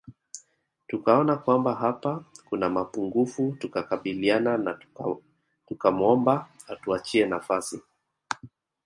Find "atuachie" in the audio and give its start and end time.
6.67-7.25